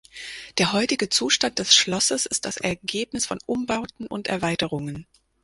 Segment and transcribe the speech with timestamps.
[0.57, 5.05] Der heutige Zustand des Schlosses ist das Ergebnis von Umbauten und Erweiterungen.